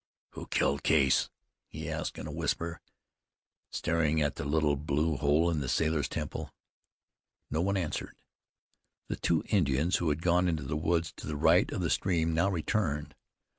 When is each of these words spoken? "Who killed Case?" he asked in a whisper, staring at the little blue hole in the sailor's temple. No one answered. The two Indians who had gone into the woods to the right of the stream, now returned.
"Who 0.31 0.47
killed 0.47 0.81
Case?" 0.81 1.29
he 1.67 1.87
asked 1.87 2.17
in 2.17 2.25
a 2.25 2.31
whisper, 2.31 2.81
staring 3.69 4.19
at 4.19 4.33
the 4.35 4.43
little 4.43 4.75
blue 4.75 5.15
hole 5.15 5.51
in 5.51 5.59
the 5.59 5.69
sailor's 5.69 6.09
temple. 6.09 6.49
No 7.51 7.61
one 7.61 7.77
answered. 7.77 8.15
The 9.09 9.15
two 9.17 9.43
Indians 9.49 9.97
who 9.97 10.09
had 10.09 10.23
gone 10.23 10.47
into 10.47 10.63
the 10.63 10.75
woods 10.75 11.13
to 11.17 11.27
the 11.27 11.37
right 11.37 11.71
of 11.71 11.81
the 11.81 11.91
stream, 11.91 12.33
now 12.33 12.49
returned. 12.49 13.13